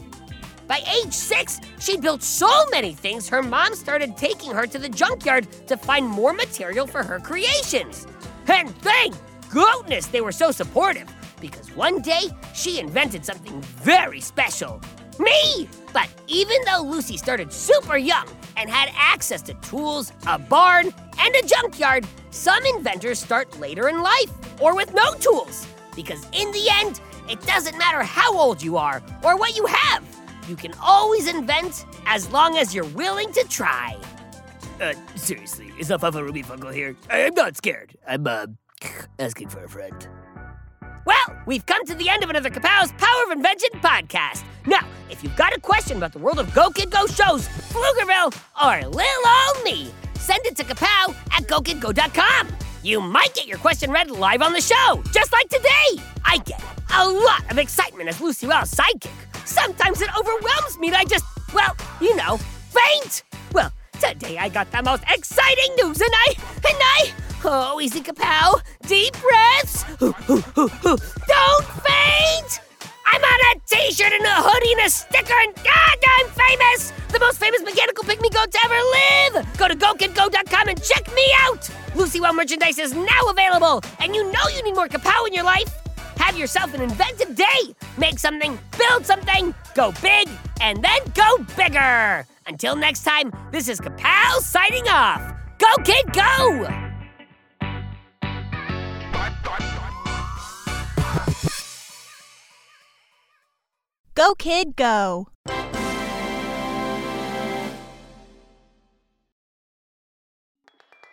By 0.66 0.82
age 1.02 1.12
six, 1.12 1.60
she'd 1.78 2.02
built 2.02 2.24
so 2.24 2.50
many 2.72 2.94
things, 2.94 3.28
her 3.28 3.42
mom 3.42 3.76
started 3.76 4.16
taking 4.16 4.50
her 4.50 4.66
to 4.66 4.78
the 4.78 4.88
junkyard 4.88 5.46
to 5.68 5.76
find 5.76 6.06
more 6.06 6.32
material 6.32 6.88
for 6.88 7.04
her 7.04 7.20
creations. 7.20 8.08
And 8.48 8.74
thank 8.78 9.14
goodness 9.50 10.06
they 10.06 10.20
were 10.20 10.32
so 10.32 10.50
supportive, 10.50 11.08
because 11.40 11.74
one 11.76 12.02
day 12.02 12.22
she 12.54 12.80
invented 12.80 13.24
something 13.24 13.60
very 13.62 14.20
special 14.20 14.80
me! 15.20 15.68
But 15.92 16.08
even 16.26 16.56
though 16.66 16.82
Lucy 16.82 17.16
started 17.16 17.52
super 17.52 17.96
young 17.96 18.26
and 18.56 18.68
had 18.70 18.90
access 18.94 19.42
to 19.42 19.54
tools, 19.54 20.12
a 20.26 20.38
barn, 20.38 20.92
and 21.18 21.34
a 21.34 21.42
junkyard, 21.46 22.06
some 22.30 22.64
inventors 22.76 23.18
start 23.18 23.58
later 23.60 23.88
in 23.88 24.02
life 24.02 24.30
or 24.60 24.74
with 24.74 24.92
no 24.94 25.14
tools. 25.14 25.66
Because 25.96 26.24
in 26.32 26.50
the 26.52 26.68
end, 26.72 27.00
it 27.28 27.40
doesn't 27.42 27.76
matter 27.78 28.02
how 28.02 28.36
old 28.36 28.62
you 28.62 28.76
are 28.76 29.02
or 29.22 29.36
what 29.36 29.56
you 29.56 29.66
have. 29.66 30.04
You 30.48 30.56
can 30.56 30.72
always 30.82 31.28
invent 31.28 31.84
as 32.06 32.30
long 32.30 32.56
as 32.56 32.74
you're 32.74 32.84
willing 32.86 33.32
to 33.32 33.44
try. 33.48 33.96
Uh, 34.80 34.94
seriously, 35.14 35.72
is 35.78 35.90
Alfalfa 35.90 36.24
Ruby 36.24 36.42
Funkle 36.42 36.72
here? 36.72 36.96
I- 37.10 37.24
I'm 37.26 37.34
not 37.34 37.56
scared. 37.56 37.96
I'm, 38.08 38.26
uh, 38.26 38.46
asking 39.18 39.48
for 39.48 39.62
a 39.64 39.68
friend. 39.68 40.08
Well, 41.04 41.42
we've 41.46 41.66
come 41.66 41.84
to 41.86 41.94
the 41.94 42.08
end 42.08 42.22
of 42.22 42.30
another 42.30 42.50
Kapow's 42.50 42.92
Power 42.92 43.24
of 43.26 43.30
Invention 43.32 43.70
podcast. 43.80 44.42
If 45.10 45.24
you've 45.24 45.36
got 45.36 45.56
a 45.56 45.60
question 45.60 45.96
about 45.96 46.12
the 46.12 46.18
world 46.20 46.38
of 46.38 46.52
Go 46.54 46.70
Kid 46.70 46.90
Go 46.90 47.06
shows, 47.06 47.48
Pflugerville, 47.48 48.32
or 48.62 48.88
Lil 48.88 49.64
Me, 49.64 49.90
send 50.14 50.46
it 50.46 50.56
to 50.56 50.64
kapow 50.64 51.14
at 51.32 51.42
gokidgo.com. 51.48 52.48
You 52.82 53.00
might 53.00 53.34
get 53.34 53.46
your 53.46 53.58
question 53.58 53.90
read 53.90 54.10
live 54.10 54.40
on 54.40 54.52
the 54.52 54.60
show, 54.60 55.02
just 55.12 55.32
like 55.32 55.48
today. 55.48 56.02
I 56.24 56.38
get 56.46 56.62
a 56.96 57.08
lot 57.08 57.50
of 57.50 57.58
excitement 57.58 58.08
as 58.08 58.20
Lucy 58.20 58.46
Wow's 58.46 58.72
sidekick. 58.72 59.10
Sometimes 59.44 60.00
it 60.00 60.08
overwhelms 60.18 60.78
me 60.78 60.88
and 60.88 60.96
I 60.96 61.04
just, 61.04 61.24
well, 61.52 61.76
you 62.00 62.14
know, 62.16 62.36
faint. 62.38 63.24
Well, 63.52 63.72
today 64.00 64.38
I 64.38 64.48
got 64.48 64.70
the 64.70 64.82
most 64.82 65.02
exciting 65.10 65.74
news 65.82 66.00
and 66.00 66.10
I, 66.12 66.34
and 66.54 66.78
I, 66.80 67.12
oh, 67.44 67.80
easy 67.80 68.00
kapow, 68.00 68.60
deep 68.86 69.14
breaths. 69.20 69.84
Don't 69.98 71.64
faint! 71.84 72.60
I'm 73.12 73.22
on 73.22 73.56
a 73.56 73.60
t-shirt 73.66 74.12
and 74.12 74.24
a 74.24 74.34
hoodie 74.36 74.72
and 74.72 74.86
a 74.86 74.90
sticker 74.90 75.34
and 75.42 75.54
God, 75.56 75.98
I'm 76.18 76.26
famous! 76.28 76.92
The 77.08 77.18
most 77.18 77.38
famous 77.38 77.60
mechanical 77.62 78.04
pygmy 78.04 78.32
goat 78.32 78.52
to 78.52 78.58
ever 78.64 79.34
live! 79.34 79.58
Go 79.58 79.66
to 79.66 79.74
GoKidGo.com 79.74 80.68
and 80.68 80.82
check 80.82 81.12
me 81.12 81.24
out! 81.42 81.68
Lucy 81.96 82.20
Wow 82.20 82.32
merchandise 82.32 82.78
is 82.78 82.94
now 82.94 83.22
available, 83.28 83.82
and 83.98 84.14
you 84.14 84.30
know 84.30 84.48
you 84.54 84.62
need 84.62 84.76
more 84.76 84.86
kapow 84.86 85.26
in 85.26 85.34
your 85.34 85.44
life! 85.44 85.74
Have 86.18 86.38
yourself 86.38 86.72
an 86.74 86.82
inventive 86.82 87.34
day! 87.34 87.74
Make 87.98 88.20
something, 88.20 88.56
build 88.78 89.04
something, 89.04 89.54
go 89.74 89.92
big, 90.00 90.28
and 90.60 90.82
then 90.82 91.00
go 91.14 91.38
bigger! 91.56 92.24
Until 92.46 92.76
next 92.76 93.02
time, 93.02 93.32
this 93.50 93.68
is 93.68 93.80
Kapow 93.80 94.38
signing 94.38 94.86
off! 94.88 95.34
Go 95.58 95.82
Kid 95.82 96.12
Go! 96.12 96.89
Go, 104.20 104.34
kid, 104.34 104.76
go. 104.76 105.28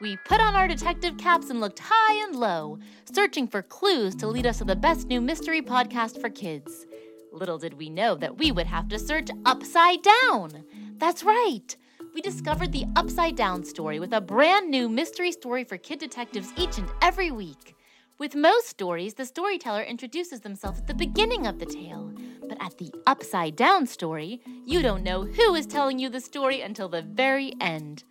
We 0.02 0.18
put 0.26 0.42
on 0.42 0.56
our 0.56 0.68
detective 0.68 1.18
caps 1.18 1.50
and 1.50 1.62
looked 1.62 1.80
high 1.80 2.22
and 2.26 2.36
low, 2.36 2.80
searching 3.06 3.48
for 3.48 3.62
clues 3.62 4.14
to 4.16 4.28
lead 4.28 4.46
us 4.46 4.58
to 4.58 4.66
the 4.66 4.76
best 4.76 5.08
new 5.08 5.22
mystery 5.22 5.62
podcast 5.62 6.20
for 6.20 6.30
kids. 6.30 6.86
Little 7.32 7.58
did 7.58 7.76
we 7.76 7.90
know 7.90 8.16
that 8.16 8.38
we 8.38 8.52
would 8.52 8.68
have 8.68 8.90
to 8.90 9.00
search 9.00 9.30
upside 9.46 10.00
down. 10.02 10.66
That's 10.98 11.24
right. 11.24 11.78
We 12.14 12.20
discovered 12.20 12.74
the 12.74 12.88
Upside 12.98 13.38
Down 13.38 13.64
story 13.64 14.02
with 14.02 14.12
a 14.12 14.20
brand 14.20 14.70
new 14.70 14.90
mystery 14.90 15.32
story 15.32 15.64
for 15.64 15.78
kid 15.78 16.00
detectives 16.00 16.52
each 16.58 16.78
and 16.78 16.90
every 17.02 17.32
week. 17.32 17.74
With 18.18 18.36
most 18.36 18.68
stories, 18.68 19.14
the 19.14 19.26
storyteller 19.26 19.84
introduces 19.84 20.42
themselves 20.42 20.80
at 20.80 20.88
the 20.88 20.94
beginning 20.94 21.48
of 21.48 21.60
the 21.60 21.68
tale. 21.68 22.12
But 22.48 22.62
at 22.62 22.78
the 22.78 22.94
Upside 23.06 23.56
Down 23.56 23.86
story, 23.86 24.42
you 24.66 24.82
don't 24.82 25.04
know 25.04 25.24
who 25.24 25.56
is 25.56 25.66
telling 25.66 26.00
you 26.00 26.10
the 26.10 26.22
story 26.22 26.62
until 26.62 26.90
the 26.90 27.02
very 27.02 27.54
end. 27.60 28.04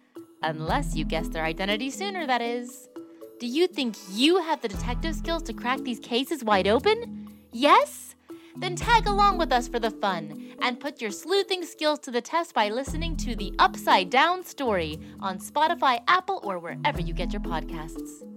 Unless 0.42 0.94
you 0.94 1.04
guess 1.04 1.28
their 1.28 1.44
identity 1.44 1.90
sooner, 1.90 2.26
that 2.26 2.42
is. 2.42 2.88
Do 3.40 3.46
you 3.46 3.66
think 3.66 3.96
you 4.10 4.42
have 4.42 4.60
the 4.60 4.68
detective 4.68 5.14
skills 5.14 5.42
to 5.44 5.52
crack 5.52 5.80
these 5.80 6.00
cases 6.00 6.44
wide 6.44 6.68
open? 6.68 7.30
Yes? 7.52 8.14
Then 8.56 8.76
tag 8.76 9.06
along 9.06 9.38
with 9.38 9.52
us 9.52 9.68
for 9.68 9.78
the 9.78 9.90
fun 9.90 10.54
and 10.62 10.80
put 10.80 11.02
your 11.02 11.10
sleuthing 11.10 11.64
skills 11.64 11.98
to 12.00 12.10
the 12.10 12.22
test 12.22 12.54
by 12.54 12.70
listening 12.70 13.16
to 13.18 13.36
the 13.36 13.52
Upside 13.58 14.08
Down 14.08 14.44
Story 14.44 14.98
on 15.20 15.38
Spotify, 15.38 16.00
Apple, 16.08 16.40
or 16.42 16.58
wherever 16.58 17.00
you 17.00 17.12
get 17.12 17.32
your 17.32 17.42
podcasts. 17.42 18.35